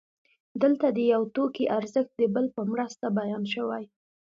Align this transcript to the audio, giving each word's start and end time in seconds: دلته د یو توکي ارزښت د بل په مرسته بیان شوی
دلته 0.61 0.87
د 0.91 0.97
یو 1.13 1.21
توکي 1.35 1.65
ارزښت 1.77 2.11
د 2.17 2.21
بل 2.33 2.45
په 2.55 2.61
مرسته 2.71 3.05
بیان 3.19 3.43
شوی 3.53 3.83